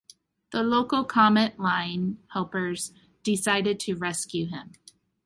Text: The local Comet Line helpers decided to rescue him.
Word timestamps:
The 0.51 0.63
local 0.63 1.03
Comet 1.03 1.59
Line 1.59 2.17
helpers 2.33 2.91
decided 3.21 3.79
to 3.81 3.93
rescue 3.95 4.47
him. 4.47 4.71